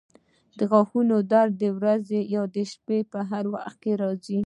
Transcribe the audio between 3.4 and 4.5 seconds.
وخت راځي.